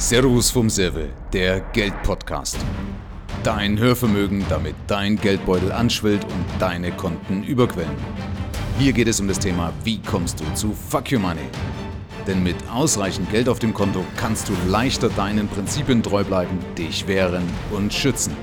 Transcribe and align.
Servus 0.00 0.48
vom 0.52 0.70
Serve, 0.70 1.08
der 1.32 1.58
Geldpodcast. 1.72 2.56
Dein 3.42 3.76
Hörvermögen, 3.80 4.44
damit 4.48 4.76
dein 4.86 5.16
Geldbeutel 5.16 5.72
anschwillt 5.72 6.22
und 6.22 6.44
deine 6.60 6.92
Konten 6.92 7.42
überquellen. 7.42 7.96
Hier 8.78 8.92
geht 8.92 9.08
es 9.08 9.18
um 9.18 9.26
das 9.26 9.40
Thema, 9.40 9.72
wie 9.82 10.00
kommst 10.00 10.38
du 10.38 10.44
zu 10.54 10.72
Fuck 10.72 11.10
Your 11.10 11.18
Money? 11.18 11.48
Denn 12.28 12.44
mit 12.44 12.54
ausreichend 12.72 13.28
Geld 13.32 13.48
auf 13.48 13.58
dem 13.58 13.74
Konto 13.74 14.04
kannst 14.16 14.48
du 14.48 14.52
leichter 14.68 15.08
deinen 15.08 15.48
Prinzipien 15.48 16.00
treu 16.00 16.22
bleiben, 16.22 16.60
dich 16.78 17.08
wehren 17.08 17.42
und 17.72 17.92
schützen. 17.92 18.36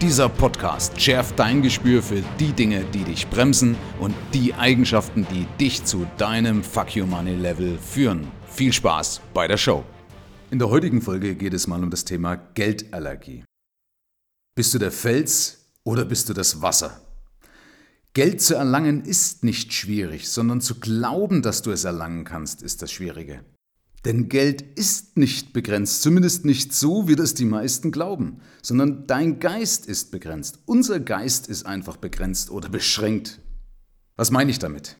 Dieser 0.00 0.28
Podcast 0.28 1.00
schärft 1.00 1.36
dein 1.36 1.62
Gespür 1.62 2.00
für 2.00 2.22
die 2.38 2.52
Dinge, 2.52 2.84
die 2.94 3.02
dich 3.02 3.26
bremsen 3.26 3.74
und 3.98 4.14
die 4.32 4.54
Eigenschaften, 4.54 5.26
die 5.32 5.48
dich 5.60 5.84
zu 5.84 6.06
deinem 6.16 6.62
Fuck 6.62 6.96
Your 6.96 7.08
Money 7.08 7.34
Level 7.34 7.76
führen. 7.76 8.30
Viel 8.46 8.72
Spaß 8.72 9.20
bei 9.34 9.48
der 9.48 9.56
Show. 9.56 9.82
In 10.54 10.60
der 10.60 10.70
heutigen 10.70 11.02
Folge 11.02 11.34
geht 11.34 11.52
es 11.52 11.66
mal 11.66 11.82
um 11.82 11.90
das 11.90 12.04
Thema 12.04 12.36
Geldallergie. 12.36 13.42
Bist 14.54 14.72
du 14.72 14.78
der 14.78 14.92
Fels 14.92 15.72
oder 15.82 16.04
bist 16.04 16.28
du 16.28 16.32
das 16.32 16.62
Wasser? 16.62 17.00
Geld 18.12 18.40
zu 18.40 18.54
erlangen 18.54 19.04
ist 19.04 19.42
nicht 19.42 19.72
schwierig, 19.72 20.28
sondern 20.28 20.60
zu 20.60 20.78
glauben, 20.78 21.42
dass 21.42 21.62
du 21.62 21.72
es 21.72 21.82
erlangen 21.82 22.22
kannst, 22.22 22.62
ist 22.62 22.82
das 22.82 22.92
Schwierige. 22.92 23.44
Denn 24.04 24.28
Geld 24.28 24.62
ist 24.62 25.16
nicht 25.16 25.52
begrenzt, 25.52 26.02
zumindest 26.02 26.44
nicht 26.44 26.72
so, 26.72 27.08
wie 27.08 27.16
das 27.16 27.34
die 27.34 27.46
meisten 27.46 27.90
glauben, 27.90 28.40
sondern 28.62 29.08
dein 29.08 29.40
Geist 29.40 29.86
ist 29.86 30.12
begrenzt. 30.12 30.60
Unser 30.66 31.00
Geist 31.00 31.48
ist 31.48 31.66
einfach 31.66 31.96
begrenzt 31.96 32.52
oder 32.52 32.68
beschränkt. 32.68 33.40
Was 34.14 34.30
meine 34.30 34.52
ich 34.52 34.60
damit? 34.60 34.98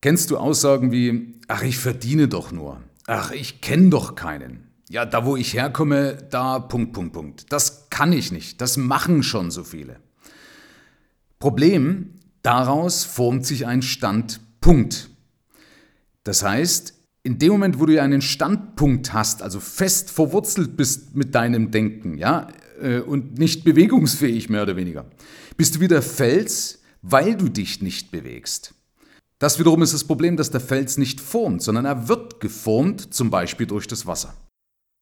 Kennst 0.00 0.30
du 0.30 0.36
Aussagen 0.36 0.92
wie, 0.92 1.40
ach, 1.48 1.64
ich 1.64 1.78
verdiene 1.78 2.28
doch 2.28 2.52
nur, 2.52 2.80
ach, 3.08 3.32
ich 3.32 3.60
kenne 3.62 3.90
doch 3.90 4.14
keinen, 4.14 4.71
ja, 4.92 5.06
da 5.06 5.24
wo 5.24 5.36
ich 5.36 5.54
herkomme, 5.54 6.18
da 6.30 6.58
Punkt, 6.58 6.92
Punkt, 6.92 7.14
Punkt. 7.14 7.50
Das 7.50 7.88
kann 7.88 8.12
ich 8.12 8.30
nicht. 8.30 8.60
Das 8.60 8.76
machen 8.76 9.22
schon 9.22 9.50
so 9.50 9.64
viele. 9.64 9.96
Problem, 11.38 12.10
daraus 12.42 13.04
formt 13.04 13.46
sich 13.46 13.66
ein 13.66 13.80
Standpunkt. 13.80 15.08
Das 16.24 16.44
heißt, 16.44 16.92
in 17.22 17.38
dem 17.38 17.52
Moment, 17.52 17.80
wo 17.80 17.86
du 17.86 18.00
einen 18.02 18.20
Standpunkt 18.20 19.14
hast, 19.14 19.42
also 19.42 19.60
fest 19.60 20.10
verwurzelt 20.10 20.76
bist 20.76 21.16
mit 21.16 21.34
deinem 21.34 21.70
Denken, 21.70 22.18
ja, 22.18 22.48
äh, 22.82 22.98
und 22.98 23.38
nicht 23.38 23.64
bewegungsfähig 23.64 24.50
mehr 24.50 24.62
oder 24.62 24.76
weniger, 24.76 25.06
bist 25.56 25.74
du 25.74 25.80
wieder 25.80 26.02
Fels, 26.02 26.82
weil 27.00 27.34
du 27.34 27.48
dich 27.48 27.80
nicht 27.80 28.10
bewegst. 28.10 28.74
Das 29.38 29.58
wiederum 29.58 29.80
ist 29.80 29.94
das 29.94 30.04
Problem, 30.04 30.36
dass 30.36 30.50
der 30.50 30.60
Fels 30.60 30.98
nicht 30.98 31.18
formt, 31.18 31.62
sondern 31.62 31.86
er 31.86 32.08
wird 32.08 32.40
geformt, 32.40 33.14
zum 33.14 33.30
Beispiel 33.30 33.66
durch 33.66 33.86
das 33.86 34.06
Wasser. 34.06 34.36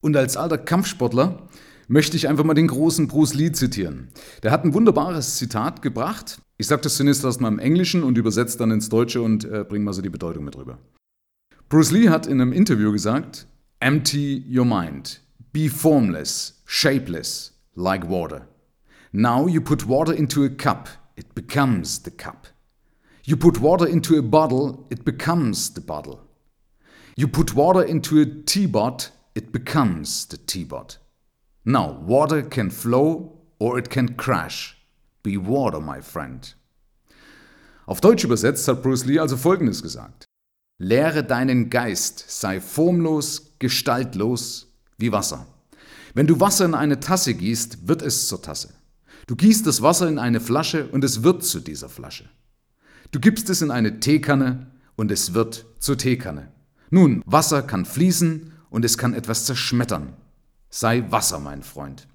Und 0.01 0.17
als 0.17 0.37
alter 0.37 0.59
Kampfsportler 0.59 1.49
möchte 1.89 2.17
ich 2.17 2.29
einfach 2.29 2.45
mal 2.45 2.55
den 2.55 2.69
großen 2.69 3.09
Bruce 3.09 3.35
Lee 3.35 3.53
zitieren. 3.53 4.09
Der 4.43 4.51
hat 4.51 4.65
ein 4.65 4.75
wunderbares 4.75 5.37
Zitat 5.37 5.83
gebracht. 5.83 6.41
Ich 6.57 6.67
sage 6.67 6.83
das 6.83 6.97
zunächst 6.97 7.25
erstmal 7.25 7.53
im 7.53 7.59
Englischen 7.59 8.03
und 8.03 8.17
übersetze 8.17 8.59
dann 8.59 8.71
ins 8.71 8.89
Deutsche 8.89 9.21
und 9.21 9.45
äh, 9.45 9.65
bringe 9.69 9.85
mal 9.85 9.93
so 9.93 10.03
die 10.03 10.09
Bedeutung 10.09 10.45
mit 10.45 10.57
rüber. 10.57 10.79
Bruce 11.69 11.91
Lee 11.91 12.09
hat 12.09 12.27
in 12.27 12.41
einem 12.41 12.53
Interview 12.53 12.93
gesagt, 12.93 13.47
Empty 13.81 14.45
your 14.49 14.65
mind. 14.65 15.21
Be 15.53 15.69
formless, 15.69 16.63
shapeless, 16.65 17.53
like 17.75 18.09
water. 18.09 18.47
Now 19.13 19.49
you 19.49 19.61
put 19.61 19.89
water 19.89 20.15
into 20.15 20.45
a 20.45 20.49
cup, 20.49 20.89
it 21.17 21.35
becomes 21.35 22.03
the 22.05 22.11
cup. 22.11 22.47
You 23.25 23.37
put 23.37 23.61
water 23.61 23.87
into 23.87 24.17
a 24.17 24.23
bottle, 24.23 24.87
it 24.91 25.05
becomes 25.05 25.75
the 25.75 25.81
bottle. 25.81 26.21
You 27.17 27.27
put 27.27 27.55
water 27.55 27.83
into 27.83 28.21
a 28.21 28.27
teapot, 28.27 29.11
it 29.35 29.53
becomes 29.53 30.27
the 30.31 30.37
T-Bot. 30.37 30.99
Now, 31.65 32.01
water 32.07 32.43
can 32.43 32.71
flow 32.71 33.41
or 33.59 33.79
it 33.79 33.91
can 33.91 34.17
crash. 34.17 34.77
Be 35.23 35.37
water, 35.37 35.81
my 35.81 36.01
friend. 36.01 36.55
Auf 37.87 38.01
Deutsch 38.01 38.25
übersetzt 38.25 38.67
hat 38.69 38.83
Bruce 38.83 39.05
Lee 39.05 39.19
also 39.19 39.37
Folgendes 39.37 39.83
gesagt. 39.83 40.25
Lehre 40.79 41.23
deinen 41.23 41.69
Geist, 41.69 42.25
sei 42.29 42.61
formlos, 42.61 43.55
gestaltlos 43.59 44.73
wie 44.97 45.13
Wasser. 45.13 45.47
Wenn 46.15 46.27
du 46.27 46.41
Wasser 46.41 46.65
in 46.65 46.75
eine 46.75 47.01
Tasse 47.01 47.35
gießt, 47.35 47.87
wird 47.87 48.03
es 48.03 48.29
zur 48.29 48.43
Tasse. 48.43 48.75
Du 49.27 49.37
gießt 49.37 49.67
das 49.67 49.83
Wasser 49.83 50.09
in 50.09 50.19
eine 50.19 50.41
Flasche 50.41 50.89
und 50.89 51.05
es 51.05 51.23
wird 51.23 51.45
zu 51.45 51.61
dieser 51.61 51.89
Flasche. 51.89 52.29
Du 53.13 53.21
gibst 53.21 53.51
es 53.51 53.61
in 53.61 53.71
eine 53.71 54.01
Teekanne 54.01 54.71
und 54.97 55.11
es 55.11 55.35
wird 55.35 55.67
zur 55.79 55.99
Teekanne. 55.99 56.53
Nun, 56.91 57.23
Wasser 57.27 57.63
kann 57.63 57.85
fließen 57.85 58.50
und 58.71 58.85
es 58.85 58.97
kann 58.97 59.15
etwas 59.15 59.45
zerschmettern. 59.45 60.15
Sei 60.71 61.05
Wasser, 61.11 61.39
mein 61.39 61.63
Freund. 61.63 62.07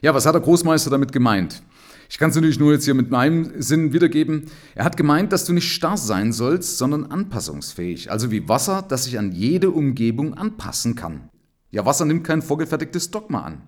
Ja, 0.00 0.14
was 0.14 0.26
hat 0.26 0.34
der 0.34 0.42
Großmeister 0.42 0.90
damit 0.90 1.12
gemeint? 1.12 1.62
Ich 2.08 2.16
kann 2.16 2.30
es 2.30 2.36
natürlich 2.36 2.58
nur 2.58 2.72
jetzt 2.72 2.84
hier 2.84 2.94
mit 2.94 3.10
meinem 3.10 3.60
Sinn 3.60 3.92
wiedergeben. 3.92 4.46
Er 4.74 4.84
hat 4.84 4.96
gemeint, 4.96 5.32
dass 5.32 5.44
du 5.44 5.52
nicht 5.52 5.70
starr 5.70 5.98
sein 5.98 6.32
sollst, 6.32 6.78
sondern 6.78 7.06
anpassungsfähig, 7.06 8.10
also 8.10 8.30
wie 8.30 8.48
Wasser, 8.48 8.82
das 8.88 9.04
sich 9.04 9.18
an 9.18 9.32
jede 9.32 9.70
Umgebung 9.70 10.34
anpassen 10.34 10.94
kann. 10.94 11.28
Ja, 11.70 11.84
Wasser 11.84 12.06
nimmt 12.06 12.24
kein 12.24 12.40
vorgefertigtes 12.40 13.10
Dogma 13.10 13.42
an. 13.42 13.62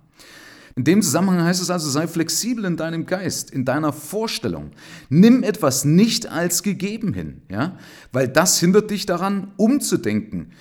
In 0.77 0.85
dem 0.85 1.03
Zusammenhang 1.03 1.45
heißt 1.45 1.61
es 1.61 1.69
also, 1.69 1.91
sei 1.91 2.07
flexibel 2.07 2.65
in 2.65 2.77
deinem 2.77 3.05
Geist, 3.05 3.51
in 3.51 3.65
deiner 3.65 3.93
Vorstellung. 3.93 4.71
Nimm 5.11 5.43
etwas 5.43 5.85
nicht 5.85 6.27
als 6.27 6.63
gegeben 6.63 7.13
hin, 7.13 7.43
ja? 7.51 7.77
Weil 8.13 8.29
das 8.29 8.59
hindert 8.61 8.91
dich 8.91 9.05
daran, 9.05 9.53
umzudenken, 9.57 10.53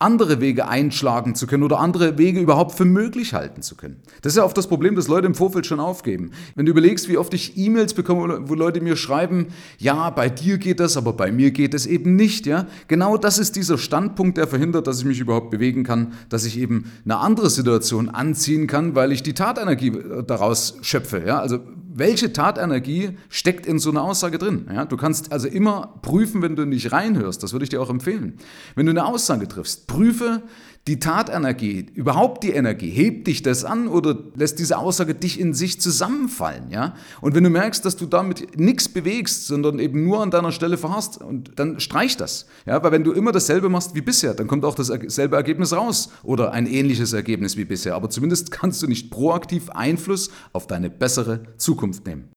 andere 0.00 0.40
Wege 0.40 0.66
einschlagen 0.66 1.36
zu 1.36 1.46
können 1.46 1.62
oder 1.62 1.78
andere 1.78 2.18
Wege 2.18 2.40
überhaupt 2.40 2.74
für 2.74 2.84
möglich 2.84 3.32
halten 3.32 3.62
zu 3.62 3.76
können. 3.76 4.02
Das 4.22 4.32
ist 4.32 4.36
ja 4.36 4.44
oft 4.44 4.58
das 4.58 4.66
Problem, 4.66 4.96
dass 4.96 5.06
Leute 5.06 5.26
im 5.26 5.36
Vorfeld 5.36 5.66
schon 5.66 5.78
aufgeben. 5.78 6.32
Wenn 6.56 6.66
du 6.66 6.72
überlegst, 6.72 7.08
wie 7.08 7.16
oft 7.16 7.32
ich 7.32 7.56
E-Mails 7.56 7.94
bekomme, 7.94 8.48
wo 8.48 8.54
Leute 8.54 8.80
mir 8.80 8.96
schreiben, 8.96 9.46
ja, 9.78 10.10
bei 10.10 10.28
dir 10.28 10.58
geht 10.58 10.80
das, 10.80 10.96
aber 10.96 11.12
bei 11.12 11.30
mir 11.30 11.52
geht 11.52 11.74
es 11.74 11.86
eben 11.86 12.16
nicht, 12.16 12.44
ja. 12.44 12.66
Genau 12.88 13.16
das 13.16 13.38
ist 13.38 13.54
dieser 13.54 13.78
Standpunkt, 13.78 14.36
der 14.36 14.48
verhindert, 14.48 14.88
dass 14.88 14.98
ich 14.98 15.04
mich 15.04 15.20
überhaupt 15.20 15.50
bewegen 15.50 15.84
kann, 15.84 16.14
dass 16.28 16.44
ich 16.44 16.58
eben 16.58 16.90
eine 17.04 17.18
andere 17.18 17.48
Situation 17.48 18.08
anziehen 18.08 18.66
kann, 18.66 18.96
weil 18.96 19.12
ich 19.12 19.22
die 19.22 19.34
Tatenergie 19.34 19.92
daraus 20.26 20.76
schöpfe, 20.82 21.22
ja. 21.24 21.38
Also 21.38 21.60
welche 21.96 22.32
Tatenergie 22.32 23.16
steckt 23.28 23.66
in 23.66 23.78
so 23.78 23.90
einer 23.90 24.02
Aussage 24.02 24.38
drin? 24.38 24.68
Ja, 24.72 24.84
du 24.84 24.96
kannst 24.96 25.32
also 25.32 25.46
immer 25.46 26.00
prüfen, 26.02 26.42
wenn 26.42 26.56
du 26.56 26.64
nicht 26.66 26.90
reinhörst. 26.90 27.42
Das 27.42 27.52
würde 27.52 27.62
ich 27.62 27.70
dir 27.70 27.80
auch 27.80 27.88
empfehlen. 27.88 28.36
Wenn 28.74 28.86
du 28.86 28.90
eine 28.90 29.06
Aussage 29.06 29.46
triffst, 29.46 29.86
prüfe 29.86 30.42
die 30.86 30.98
Tatenergie, 30.98 31.86
überhaupt 31.94 32.44
die 32.44 32.50
Energie, 32.50 32.90
hebt 32.90 33.26
dich 33.26 33.42
das 33.42 33.64
an 33.64 33.88
oder 33.88 34.18
lässt 34.34 34.58
diese 34.58 34.76
Aussage 34.76 35.14
dich 35.14 35.40
in 35.40 35.54
sich 35.54 35.80
zusammenfallen, 35.80 36.70
ja? 36.70 36.94
Und 37.22 37.34
wenn 37.34 37.42
du 37.42 37.48
merkst, 37.48 37.84
dass 37.86 37.96
du 37.96 38.04
damit 38.04 38.58
nichts 38.58 38.88
bewegst, 38.90 39.46
sondern 39.46 39.78
eben 39.78 40.04
nur 40.04 40.20
an 40.20 40.30
deiner 40.30 40.52
Stelle 40.52 40.76
verharrst, 40.76 41.22
und 41.22 41.52
dann 41.58 41.80
streich 41.80 42.18
das, 42.18 42.46
ja? 42.66 42.82
Weil 42.82 42.92
wenn 42.92 43.04
du 43.04 43.12
immer 43.12 43.32
dasselbe 43.32 43.70
machst 43.70 43.94
wie 43.94 44.02
bisher, 44.02 44.34
dann 44.34 44.46
kommt 44.46 44.64
auch 44.66 44.74
dasselbe 44.74 45.36
Ergebnis 45.36 45.72
raus 45.72 46.10
oder 46.22 46.52
ein 46.52 46.66
ähnliches 46.66 47.14
Ergebnis 47.14 47.56
wie 47.56 47.64
bisher. 47.64 47.94
Aber 47.94 48.10
zumindest 48.10 48.50
kannst 48.50 48.82
du 48.82 48.86
nicht 48.86 49.10
proaktiv 49.10 49.70
Einfluss 49.70 50.30
auf 50.52 50.66
deine 50.66 50.90
bessere 50.90 51.44
Zukunft 51.56 52.06
nehmen. 52.06 52.33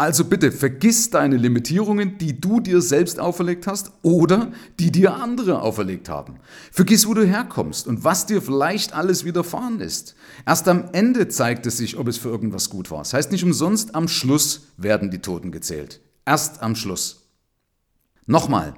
Also 0.00 0.24
bitte 0.24 0.50
vergiss 0.50 1.10
deine 1.10 1.36
Limitierungen, 1.36 2.16
die 2.16 2.40
du 2.40 2.60
dir 2.60 2.80
selbst 2.80 3.20
auferlegt 3.20 3.66
hast 3.66 3.92
oder 4.00 4.50
die 4.78 4.90
dir 4.90 5.16
andere 5.16 5.60
auferlegt 5.60 6.08
haben. 6.08 6.36
Vergiss, 6.72 7.06
wo 7.06 7.12
du 7.12 7.26
herkommst 7.26 7.86
und 7.86 8.02
was 8.02 8.24
dir 8.24 8.40
vielleicht 8.40 8.94
alles 8.94 9.26
widerfahren 9.26 9.78
ist. 9.80 10.14
Erst 10.46 10.68
am 10.68 10.88
Ende 10.92 11.28
zeigt 11.28 11.66
es 11.66 11.76
sich, 11.76 11.98
ob 11.98 12.08
es 12.08 12.16
für 12.16 12.30
irgendwas 12.30 12.70
gut 12.70 12.90
war. 12.90 13.00
Das 13.00 13.12
heißt 13.12 13.30
nicht 13.30 13.44
umsonst, 13.44 13.94
am 13.94 14.08
Schluss 14.08 14.68
werden 14.78 15.10
die 15.10 15.18
Toten 15.18 15.52
gezählt. 15.52 16.00
Erst 16.24 16.62
am 16.62 16.76
Schluss. 16.76 17.28
Nochmal, 18.24 18.72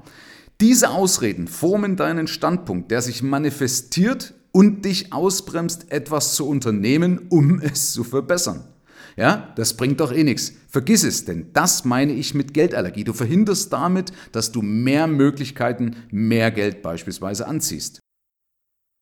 diese 0.61 0.91
Ausreden 0.91 1.47
formen 1.47 1.95
deinen 1.95 2.27
Standpunkt, 2.27 2.91
der 2.91 3.01
sich 3.01 3.23
manifestiert 3.23 4.35
und 4.51 4.85
dich 4.85 5.13
ausbremst, 5.13 5.93
etwas 5.93 6.35
zu 6.35 6.49
unternehmen, 6.49 7.27
um 7.29 7.61
es 7.61 7.93
zu 7.93 8.03
verbessern. 8.03 8.72
Ja, 9.17 9.53
das 9.57 9.77
bringt 9.77 10.01
doch 10.01 10.13
eh 10.13 10.25
nichts. 10.25 10.53
Vergiss 10.69 11.05
es, 11.05 11.25
denn 11.25 11.53
das 11.53 11.85
meine 11.85 12.13
ich 12.13 12.35
mit 12.35 12.55
Geldallergie. 12.55 13.05
Du 13.05 13.13
verhinderst 13.13 13.73
damit, 13.73 14.13
dass 14.33 14.53
du 14.53 14.63
mehr 14.63 15.07
Möglichkeiten, 15.07 15.97
mehr 16.11 16.51
Geld 16.51 16.83
beispielsweise 16.83 17.47
anziehst. 17.47 18.01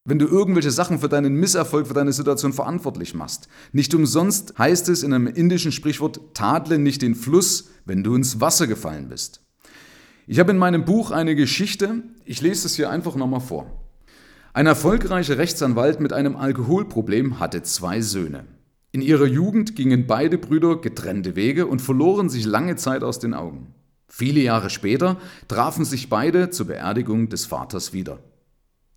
Wenn 0.09 0.19
du 0.19 0.27
irgendwelche 0.27 0.71
Sachen 0.71 0.99
für 0.99 1.09
deinen 1.09 1.35
Misserfolg, 1.35 1.87
für 1.87 1.95
deine 1.95 2.12
Situation 2.12 2.53
verantwortlich 2.53 3.15
machst. 3.15 3.49
Nicht 3.73 3.95
umsonst 3.95 4.59
heißt 4.59 4.89
es 4.89 5.03
in 5.03 5.12
einem 5.12 5.27
indischen 5.27 5.73
Sprichwort, 5.73 6.35
tadle 6.35 6.79
nicht 6.79 7.03
den 7.03 7.15
Fluss, 7.15 7.69
wenn 7.85 8.03
du 8.03 8.15
ins 8.15 8.41
Wasser 8.41 8.67
gefallen 8.67 9.09
bist. 9.09 9.43
Ich 10.27 10.39
habe 10.39 10.53
in 10.53 10.59
meinem 10.59 10.85
Buch 10.85 11.11
eine 11.11 11.35
Geschichte, 11.35 12.03
ich 12.25 12.41
lese 12.41 12.67
es 12.67 12.77
hier 12.77 12.89
einfach 12.89 13.15
nochmal 13.15 13.41
vor. 13.41 13.85
Ein 14.53 14.67
erfolgreicher 14.67 15.39
Rechtsanwalt 15.39 16.01
mit 16.01 16.13
einem 16.13 16.35
Alkoholproblem 16.35 17.39
hatte 17.39 17.63
zwei 17.63 18.01
Söhne. 18.01 18.45
In 18.93 19.03
ihrer 19.03 19.27
Jugend 19.27 19.77
gingen 19.77 20.09
beide 20.09 20.37
Brüder 20.37 20.81
getrennte 20.81 21.37
Wege 21.37 21.67
und 21.67 21.81
verloren 21.81 22.29
sich 22.29 22.45
lange 22.45 22.75
Zeit 22.75 23.05
aus 23.05 23.21
den 23.21 23.35
Augen. 23.35 23.73
Viele 24.09 24.41
Jahre 24.41 24.69
später 24.69 25.19
trafen 25.47 25.85
sich 25.85 26.09
beide 26.09 26.51
zur 26.51 26.67
Beerdigung 26.67 27.29
des 27.29 27.47
Vaters 27.47 27.93
wieder. 27.93 28.19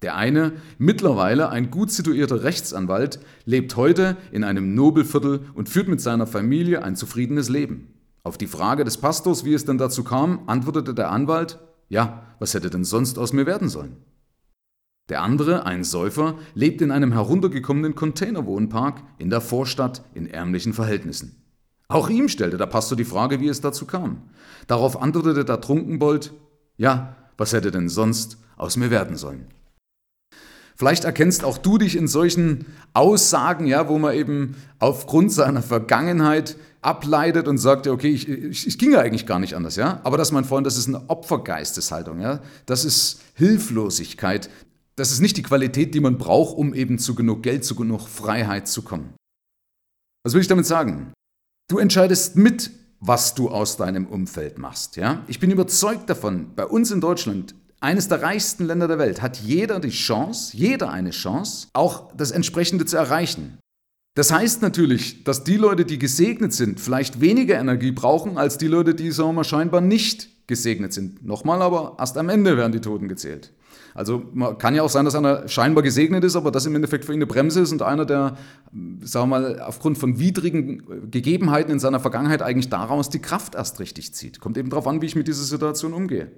Der 0.01 0.15
eine, 0.15 0.53
mittlerweile 0.79 1.49
ein 1.49 1.69
gut 1.69 1.91
situierter 1.91 2.43
Rechtsanwalt, 2.43 3.19
lebt 3.45 3.75
heute 3.75 4.17
in 4.31 4.43
einem 4.43 4.73
Nobelviertel 4.73 5.41
und 5.53 5.69
führt 5.69 5.87
mit 5.87 6.01
seiner 6.01 6.25
Familie 6.25 6.83
ein 6.83 6.95
zufriedenes 6.95 7.49
Leben. 7.49 7.93
Auf 8.23 8.39
die 8.39 8.47
Frage 8.47 8.85
des 8.85 8.97
Pastors, 8.97 9.45
wie 9.45 9.53
es 9.53 9.65
denn 9.65 9.77
dazu 9.77 10.03
kam, 10.03 10.41
antwortete 10.47 10.95
der 10.95 11.11
Anwalt, 11.11 11.59
ja, 11.87 12.23
was 12.39 12.55
hätte 12.55 12.71
denn 12.71 12.83
sonst 12.83 13.19
aus 13.19 13.31
mir 13.31 13.45
werden 13.45 13.69
sollen? 13.69 13.97
Der 15.09 15.21
andere, 15.21 15.65
ein 15.65 15.83
Säufer, 15.83 16.35
lebt 16.53 16.81
in 16.81 16.91
einem 16.91 17.11
heruntergekommenen 17.11 17.93
Containerwohnpark 17.93 19.03
in 19.17 19.29
der 19.29 19.41
Vorstadt 19.41 20.03
in 20.13 20.27
ärmlichen 20.27 20.73
Verhältnissen. 20.73 21.43
Auch 21.89 22.09
ihm 22.09 22.29
stellte 22.29 22.57
der 22.57 22.67
Pastor 22.67 22.97
die 22.97 23.03
Frage, 23.03 23.41
wie 23.41 23.49
es 23.49 23.59
dazu 23.59 23.85
kam. 23.85 24.21
Darauf 24.67 25.01
antwortete 25.01 25.43
der 25.43 25.59
Trunkenbold, 25.59 26.33
ja, 26.77 27.17
was 27.37 27.51
hätte 27.51 27.71
denn 27.71 27.89
sonst 27.89 28.37
aus 28.55 28.77
mir 28.77 28.91
werden 28.91 29.17
sollen? 29.17 29.47
Vielleicht 30.75 31.03
erkennst 31.03 31.43
auch 31.43 31.57
du 31.57 31.77
dich 31.77 31.95
in 31.95 32.07
solchen 32.07 32.65
Aussagen, 32.93 33.67
ja, 33.67 33.89
wo 33.89 33.99
man 33.99 34.15
eben 34.15 34.55
aufgrund 34.79 35.31
seiner 35.31 35.61
Vergangenheit 35.61 36.55
ableitet 36.81 37.47
und 37.47 37.57
sagt, 37.57 37.87
okay, 37.87 38.09
ich, 38.09 38.27
ich, 38.27 38.67
ich 38.67 38.77
ging 38.79 38.93
ja 38.93 38.99
eigentlich 38.99 39.25
gar 39.25 39.39
nicht 39.39 39.55
anders, 39.55 39.75
ja. 39.75 39.99
Aber 40.03 40.17
das, 40.17 40.31
mein 40.31 40.45
Freund, 40.45 40.65
das 40.65 40.77
ist 40.77 40.87
eine 40.87 41.09
Opfergeisteshaltung, 41.09 42.19
ja. 42.21 42.41
Das 42.65 42.85
ist 42.85 43.21
Hilflosigkeit. 43.35 44.49
Das 44.95 45.11
ist 45.11 45.21
nicht 45.21 45.37
die 45.37 45.43
Qualität, 45.43 45.95
die 45.95 45.99
man 45.99 46.17
braucht, 46.17 46.55
um 46.55 46.73
eben 46.73 46.99
zu 46.99 47.15
genug 47.15 47.41
Geld, 47.43 47.65
zu 47.65 47.75
genug 47.75 48.07
Freiheit 48.07 48.67
zu 48.67 48.83
kommen. 48.83 49.13
Was 50.23 50.33
will 50.33 50.41
ich 50.41 50.47
damit 50.47 50.65
sagen? 50.65 51.13
Du 51.69 51.79
entscheidest 51.79 52.35
mit, 52.35 52.71
was 52.99 53.33
du 53.33 53.49
aus 53.49 53.75
deinem 53.75 54.05
Umfeld 54.05 54.57
machst. 54.57 54.95
Ja? 54.95 55.23
Ich 55.27 55.39
bin 55.39 55.51
überzeugt 55.51 56.09
davon, 56.09 56.53
bei 56.55 56.65
uns 56.65 56.91
in 56.91 57.01
Deutschland, 57.01 57.55
eines 57.81 58.07
der 58.07 58.21
reichsten 58.21 58.65
Länder 58.65 58.87
der 58.87 58.99
Welt, 58.99 59.21
hat 59.21 59.37
jeder 59.37 59.79
die 59.79 59.89
Chance, 59.89 60.55
jeder 60.55 60.91
eine 60.91 61.09
Chance, 61.09 61.67
auch 61.73 62.15
das 62.15 62.31
entsprechende 62.31 62.85
zu 62.85 62.95
erreichen. 62.95 63.57
Das 64.15 64.31
heißt 64.31 64.61
natürlich, 64.61 65.23
dass 65.23 65.43
die 65.43 65.57
Leute, 65.57 65.85
die 65.85 65.97
gesegnet 65.97 66.53
sind, 66.53 66.79
vielleicht 66.79 67.19
weniger 67.19 67.59
Energie 67.59 67.91
brauchen 67.91 68.37
als 68.37 68.59
die 68.59 68.67
Leute, 68.67 68.93
die 68.93 69.11
sagen 69.11 69.43
scheinbar 69.43 69.81
nicht 69.81 70.47
gesegnet 70.47 70.93
sind. 70.93 71.25
Nochmal 71.25 71.61
aber, 71.61 71.97
erst 71.99 72.17
am 72.17 72.29
Ende 72.29 72.55
werden 72.55 72.71
die 72.71 72.81
Toten 72.81 73.07
gezählt. 73.07 73.51
Also 73.93 74.23
man 74.33 74.57
kann 74.57 74.75
ja 74.75 74.83
auch 74.83 74.89
sein, 74.89 75.05
dass 75.05 75.15
einer 75.15 75.47
scheinbar 75.47 75.83
gesegnet 75.83 76.23
ist, 76.23 76.35
aber 76.35 76.51
das 76.51 76.65
im 76.65 76.75
Endeffekt 76.75 77.05
für 77.05 77.13
ihn 77.13 77.17
eine 77.17 77.27
Bremse 77.27 77.61
ist 77.61 77.71
und 77.71 77.81
einer, 77.81 78.05
der, 78.05 78.37
sagen 79.01 79.29
wir 79.29 79.39
mal, 79.39 79.61
aufgrund 79.61 79.97
von 79.97 80.19
widrigen 80.19 81.11
Gegebenheiten 81.11 81.71
in 81.71 81.79
seiner 81.79 81.99
Vergangenheit 81.99 82.41
eigentlich 82.41 82.69
daraus 82.69 83.09
die 83.09 83.19
Kraft 83.19 83.55
erst 83.55 83.79
richtig 83.79 84.13
zieht. 84.13 84.39
Kommt 84.39 84.57
eben 84.57 84.69
darauf 84.69 84.87
an, 84.87 85.01
wie 85.01 85.05
ich 85.05 85.15
mit 85.15 85.27
dieser 85.27 85.43
Situation 85.43 85.93
umgehe. 85.93 86.31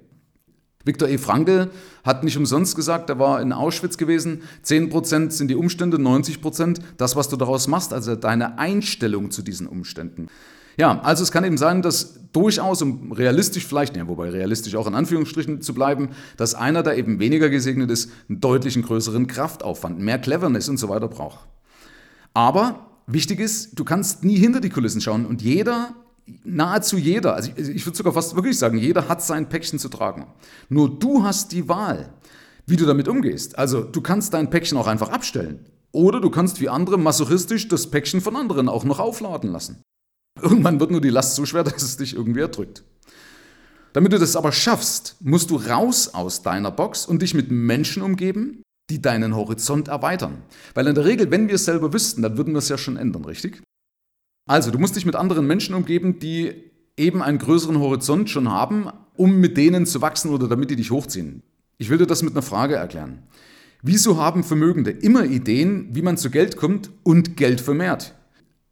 Viktor 0.86 1.08
E. 1.08 1.18
Frankl 1.18 1.68
hat 2.04 2.22
nicht 2.22 2.36
umsonst 2.36 2.76
gesagt, 2.76 3.10
er 3.10 3.18
war 3.18 3.42
in 3.42 3.52
Auschwitz 3.52 3.98
gewesen, 3.98 4.42
10% 4.64 5.30
sind 5.30 5.48
die 5.48 5.56
Umstände, 5.56 5.96
90% 5.96 6.78
das, 6.96 7.16
was 7.16 7.28
du 7.28 7.36
daraus 7.36 7.66
machst, 7.66 7.92
also 7.92 8.14
deine 8.14 8.58
Einstellung 8.58 9.32
zu 9.32 9.42
diesen 9.42 9.66
Umständen. 9.66 10.28
Ja, 10.76 11.00
also 11.00 11.22
es 11.22 11.32
kann 11.32 11.44
eben 11.44 11.56
sein, 11.56 11.80
dass 11.82 12.30
durchaus, 12.32 12.82
um 12.82 13.12
realistisch 13.12 13.66
vielleicht, 13.66 13.96
ja, 13.96 14.06
wobei 14.08 14.28
realistisch 14.28 14.74
auch 14.76 14.86
in 14.86 14.94
Anführungsstrichen 14.94 15.62
zu 15.62 15.72
bleiben, 15.72 16.10
dass 16.36 16.54
einer, 16.54 16.82
der 16.82 16.98
eben 16.98 17.18
weniger 17.18 17.48
gesegnet 17.48 17.90
ist, 17.90 18.10
einen 18.28 18.40
deutlichen 18.40 18.82
größeren 18.82 19.26
Kraftaufwand, 19.26 19.98
mehr 19.98 20.18
Cleverness 20.18 20.68
und 20.68 20.76
so 20.76 20.88
weiter 20.90 21.08
braucht. 21.08 21.46
Aber 22.34 22.90
wichtig 23.06 23.40
ist, 23.40 23.78
du 23.78 23.84
kannst 23.84 24.22
nie 24.22 24.36
hinter 24.36 24.60
die 24.60 24.68
Kulissen 24.68 25.00
schauen 25.00 25.24
und 25.24 25.40
jeder, 25.40 25.94
nahezu 26.44 26.98
jeder, 26.98 27.34
also 27.34 27.50
ich, 27.56 27.68
ich 27.68 27.86
würde 27.86 27.96
sogar 27.96 28.12
fast 28.12 28.34
wirklich 28.34 28.58
sagen, 28.58 28.76
jeder 28.76 29.08
hat 29.08 29.22
sein 29.22 29.48
Päckchen 29.48 29.78
zu 29.78 29.88
tragen. 29.88 30.26
Nur 30.68 30.98
du 30.98 31.22
hast 31.22 31.52
die 31.52 31.68
Wahl, 31.68 32.10
wie 32.66 32.76
du 32.76 32.84
damit 32.84 33.08
umgehst. 33.08 33.58
Also 33.58 33.82
du 33.82 34.02
kannst 34.02 34.34
dein 34.34 34.50
Päckchen 34.50 34.76
auch 34.76 34.88
einfach 34.88 35.08
abstellen. 35.08 35.64
Oder 35.92 36.20
du 36.20 36.28
kannst 36.28 36.60
wie 36.60 36.68
andere 36.68 36.98
masochistisch 36.98 37.68
das 37.68 37.90
Päckchen 37.90 38.20
von 38.20 38.36
anderen 38.36 38.68
auch 38.68 38.84
noch 38.84 38.98
aufladen 38.98 39.50
lassen. 39.50 39.82
Irgendwann 40.40 40.80
wird 40.80 40.90
nur 40.90 41.00
die 41.00 41.10
Last 41.10 41.34
so 41.34 41.46
schwer, 41.46 41.64
dass 41.64 41.82
es 41.82 41.96
dich 41.96 42.14
irgendwie 42.14 42.40
erdrückt. 42.40 42.84
Damit 43.92 44.12
du 44.12 44.18
das 44.18 44.36
aber 44.36 44.52
schaffst, 44.52 45.16
musst 45.20 45.50
du 45.50 45.56
raus 45.56 46.12
aus 46.12 46.42
deiner 46.42 46.70
Box 46.70 47.06
und 47.06 47.22
dich 47.22 47.32
mit 47.32 47.50
Menschen 47.50 48.02
umgeben, 48.02 48.62
die 48.90 49.00
deinen 49.00 49.34
Horizont 49.34 49.88
erweitern. 49.88 50.42
Weil 50.74 50.86
in 50.86 50.94
der 50.94 51.06
Regel, 51.06 51.30
wenn 51.30 51.48
wir 51.48 51.54
es 51.54 51.64
selber 51.64 51.92
wüssten, 51.92 52.22
dann 52.22 52.36
würden 52.36 52.52
wir 52.52 52.58
es 52.58 52.68
ja 52.68 52.78
schon 52.78 52.96
ändern, 52.96 53.24
richtig? 53.24 53.62
Also, 54.48 54.70
du 54.70 54.78
musst 54.78 54.96
dich 54.96 55.06
mit 55.06 55.16
anderen 55.16 55.46
Menschen 55.46 55.74
umgeben, 55.74 56.18
die 56.18 56.70
eben 56.96 57.22
einen 57.22 57.38
größeren 57.38 57.78
Horizont 57.78 58.30
schon 58.30 58.50
haben, 58.50 58.90
um 59.16 59.40
mit 59.40 59.56
denen 59.56 59.86
zu 59.86 60.02
wachsen 60.02 60.30
oder 60.30 60.46
damit 60.46 60.70
die 60.70 60.76
dich 60.76 60.90
hochziehen. 60.90 61.42
Ich 61.78 61.90
will 61.90 61.98
dir 61.98 62.06
das 62.06 62.22
mit 62.22 62.32
einer 62.32 62.42
Frage 62.42 62.76
erklären. 62.76 63.22
Wieso 63.82 64.18
haben 64.18 64.44
Vermögende 64.44 64.90
immer 64.90 65.24
Ideen, 65.24 65.88
wie 65.92 66.02
man 66.02 66.16
zu 66.16 66.30
Geld 66.30 66.56
kommt 66.56 66.90
und 67.02 67.36
Geld 67.36 67.60
vermehrt? 67.60 68.14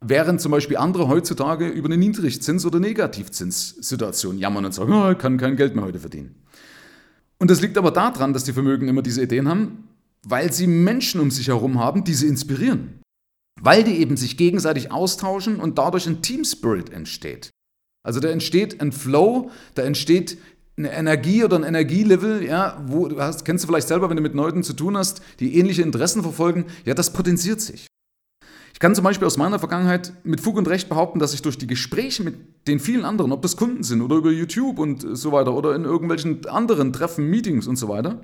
Während 0.01 0.41
zum 0.41 0.51
Beispiel 0.51 0.77
andere 0.77 1.07
heutzutage 1.07 1.67
über 1.67 1.87
eine 1.87 1.97
Niedrigzins- 1.97 2.65
oder 2.65 2.79
Negativzinssituation 2.79 4.37
jammern 4.37 4.65
und 4.65 4.73
sagen, 4.73 4.93
oh, 4.93 5.11
ich 5.11 5.17
kann 5.17 5.37
kein 5.37 5.55
Geld 5.55 5.75
mehr 5.75 5.85
heute 5.85 5.99
verdienen. 5.99 6.35
Und 7.37 7.49
das 7.49 7.61
liegt 7.61 7.77
aber 7.77 7.91
daran, 7.91 8.33
dass 8.33 8.43
die 8.43 8.53
Vermögen 8.53 8.87
immer 8.87 9.01
diese 9.01 9.23
Ideen 9.23 9.47
haben, 9.47 9.87
weil 10.23 10.51
sie 10.51 10.67
Menschen 10.67 11.21
um 11.21 11.31
sich 11.31 11.47
herum 11.47 11.79
haben, 11.79 12.03
die 12.03 12.13
sie 12.13 12.27
inspirieren. 12.27 13.01
Weil 13.61 13.83
die 13.83 13.97
eben 13.97 14.17
sich 14.17 14.37
gegenseitig 14.37 14.91
austauschen 14.91 15.59
und 15.59 15.77
dadurch 15.77 16.07
ein 16.07 16.21
Team 16.21 16.43
Spirit 16.43 16.91
entsteht. 16.91 17.49
Also 18.03 18.19
da 18.19 18.29
entsteht 18.29 18.81
ein 18.81 18.91
Flow, 18.91 19.49
da 19.73 19.83
entsteht 19.83 20.37
eine 20.77 20.91
Energie 20.91 21.43
oder 21.43 21.57
ein 21.57 21.63
Energielevel, 21.63 22.43
ja, 22.43 22.83
wo 22.85 23.09
hast, 23.17 23.45
kennst 23.45 23.63
du 23.63 23.67
vielleicht 23.67 23.87
selber, 23.87 24.09
wenn 24.09 24.17
du 24.17 24.21
mit 24.21 24.35
Leuten 24.35 24.61
zu 24.61 24.73
tun 24.73 24.97
hast, 24.97 25.21
die 25.39 25.57
ähnliche 25.57 25.81
Interessen 25.81 26.21
verfolgen, 26.21 26.65
ja, 26.83 26.93
das 26.93 27.13
potenziert 27.13 27.61
sich. 27.61 27.87
Ich 28.75 28.79
kann 28.79 28.93
zum 28.93 29.05
Beispiel 29.05 29.25
aus 29.25 29.37
meiner 29.37 29.57
Vergangenheit 29.57 30.11
mit 30.25 30.41
Fug 30.41 30.57
und 30.57 30.67
Recht 30.67 30.89
behaupten, 30.89 31.17
dass 31.17 31.33
ich 31.33 31.41
durch 31.41 31.57
die 31.57 31.65
Gespräche 31.65 32.23
mit 32.23 32.35
den 32.67 32.81
vielen 32.81 33.05
anderen, 33.05 33.31
ob 33.31 33.41
das 33.41 33.55
Kunden 33.55 33.83
sind 33.83 34.01
oder 34.01 34.17
über 34.17 34.31
YouTube 34.31 34.79
und 34.79 34.99
so 35.13 35.31
weiter 35.31 35.53
oder 35.53 35.75
in 35.75 35.85
irgendwelchen 35.85 36.45
anderen 36.45 36.91
Treffen, 36.91 37.29
Meetings 37.29 37.67
und 37.67 37.77
so 37.77 37.87
weiter, 37.87 38.19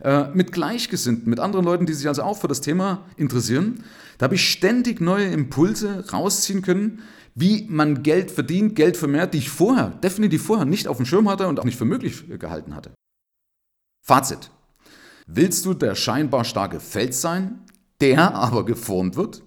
äh, 0.00 0.24
mit 0.34 0.50
Gleichgesinnten, 0.50 1.30
mit 1.30 1.38
anderen 1.38 1.64
Leuten, 1.64 1.86
die 1.86 1.92
sich 1.92 2.08
also 2.08 2.24
auch 2.24 2.36
für 2.36 2.48
das 2.48 2.60
Thema 2.60 3.04
interessieren, 3.16 3.84
da 4.18 4.24
habe 4.24 4.34
ich 4.34 4.50
ständig 4.50 5.00
neue 5.00 5.26
Impulse 5.26 6.04
rausziehen 6.12 6.62
können, 6.62 7.04
wie 7.36 7.68
man 7.70 8.02
Geld 8.02 8.32
verdient, 8.32 8.74
Geld 8.74 8.96
vermehrt, 8.96 9.34
die 9.34 9.38
ich 9.38 9.50
vorher, 9.50 9.90
definitiv 9.90 10.44
vorher 10.44 10.66
nicht 10.66 10.88
auf 10.88 10.96
dem 10.96 11.06
Schirm 11.06 11.28
hatte 11.28 11.46
und 11.46 11.60
auch 11.60 11.64
nicht 11.64 11.78
für 11.78 11.84
möglich 11.84 12.24
gehalten 12.40 12.74
hatte. 12.74 12.90
Fazit. 14.04 14.50
Willst 15.28 15.64
du 15.64 15.74
der 15.74 15.94
scheinbar 15.94 16.44
starke 16.44 16.80
Fels 16.80 17.20
sein, 17.20 17.60
der 18.00 18.34
aber 18.34 18.64
geformt 18.64 19.14
wird? 19.14 19.44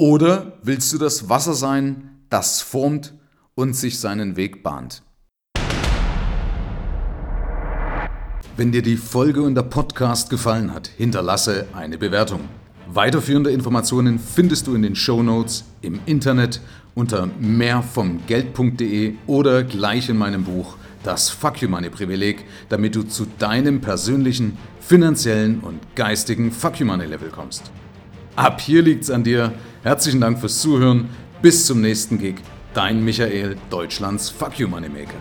Oder 0.00 0.54
willst 0.62 0.94
du 0.94 0.96
das 0.96 1.28
Wasser 1.28 1.52
sein, 1.52 2.22
das 2.30 2.62
formt 2.62 3.12
und 3.54 3.76
sich 3.76 3.98
seinen 3.98 4.34
Weg 4.34 4.62
bahnt? 4.62 5.02
Wenn 8.56 8.72
dir 8.72 8.80
die 8.80 8.96
Folge 8.96 9.42
und 9.42 9.56
der 9.56 9.62
Podcast 9.64 10.30
gefallen 10.30 10.72
hat, 10.72 10.86
hinterlasse 10.86 11.66
eine 11.74 11.98
Bewertung. 11.98 12.48
Weiterführende 12.88 13.50
Informationen 13.50 14.18
findest 14.18 14.68
du 14.68 14.74
in 14.74 14.80
den 14.80 14.96
Show 14.96 15.22
Notes 15.22 15.66
im 15.82 16.00
Internet 16.06 16.62
unter 16.94 17.28
mehrvomgeld.de 17.38 19.16
oder 19.26 19.64
gleich 19.64 20.08
in 20.08 20.16
meinem 20.16 20.44
Buch 20.44 20.78
Das 21.02 21.28
Fuck 21.28 21.60
You 21.60 21.68
Money 21.68 21.90
Privileg, 21.90 22.46
damit 22.70 22.94
du 22.94 23.02
zu 23.02 23.26
deinem 23.38 23.82
persönlichen, 23.82 24.56
finanziellen 24.80 25.60
und 25.60 25.78
geistigen 25.94 26.52
Fuck 26.52 26.80
You 26.80 26.86
Money 26.86 27.04
Level 27.04 27.28
kommst. 27.28 27.70
Ab 28.40 28.62
hier 28.62 28.80
liegt's 28.80 29.10
an 29.10 29.22
dir. 29.22 29.52
Herzlichen 29.82 30.22
Dank 30.22 30.38
fürs 30.38 30.62
Zuhören. 30.62 31.10
Bis 31.42 31.66
zum 31.66 31.82
nächsten 31.82 32.18
Gig. 32.18 32.36
Dein 32.72 33.04
Michael, 33.04 33.58
Deutschlands 33.68 34.30
Fuck 34.30 34.58
You 34.58 34.66
Moneymaker. 34.66 35.12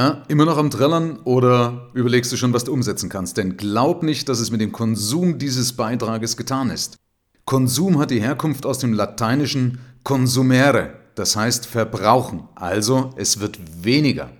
Na, 0.00 0.22
immer 0.28 0.44
noch 0.44 0.58
am 0.58 0.70
Trällern 0.70 1.18
oder 1.24 1.90
überlegst 1.92 2.30
du 2.30 2.36
schon, 2.36 2.52
was 2.52 2.62
du 2.62 2.72
umsetzen 2.72 3.08
kannst? 3.08 3.36
Denn 3.36 3.56
glaub 3.56 4.04
nicht, 4.04 4.28
dass 4.28 4.38
es 4.38 4.52
mit 4.52 4.60
dem 4.60 4.70
Konsum 4.70 5.40
dieses 5.40 5.72
Beitrages 5.72 6.36
getan 6.36 6.70
ist. 6.70 6.98
Konsum 7.44 7.98
hat 7.98 8.12
die 8.12 8.20
Herkunft 8.20 8.64
aus 8.64 8.78
dem 8.78 8.92
lateinischen 8.92 9.80
consumere, 10.04 10.92
das 11.16 11.34
heißt 11.34 11.66
verbrauchen, 11.66 12.44
also 12.54 13.10
es 13.16 13.40
wird 13.40 13.58
weniger. 13.82 14.30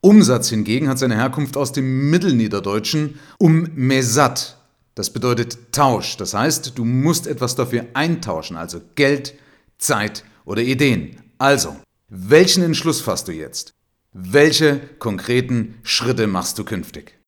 Umsatz 0.00 0.48
hingegen 0.48 0.88
hat 0.88 0.98
seine 0.98 1.14
Herkunft 1.14 1.56
aus 1.56 1.70
dem 1.70 2.10
Mittelniederdeutschen 2.10 3.20
um 3.38 3.68
mesat, 3.76 4.58
das 4.96 5.10
bedeutet 5.10 5.58
Tausch, 5.70 6.16
das 6.16 6.34
heißt, 6.34 6.76
du 6.76 6.84
musst 6.84 7.28
etwas 7.28 7.54
dafür 7.54 7.86
eintauschen, 7.94 8.56
also 8.56 8.80
Geld, 8.96 9.34
Zeit 9.78 10.24
oder 10.44 10.62
Ideen. 10.62 11.18
Also, 11.38 11.76
welchen 12.08 12.64
Entschluss 12.64 13.00
fasst 13.00 13.28
du 13.28 13.32
jetzt? 13.32 13.74
Welche 14.14 14.78
konkreten 14.98 15.80
Schritte 15.84 16.26
machst 16.26 16.58
du 16.58 16.64
künftig? 16.64 17.16